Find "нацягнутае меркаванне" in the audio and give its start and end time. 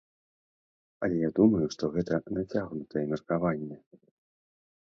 2.39-3.77